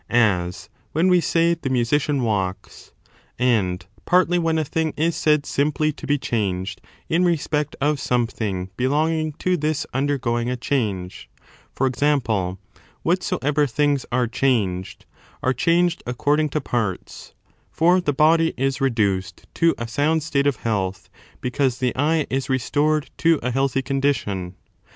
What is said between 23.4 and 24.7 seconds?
a healthy condition.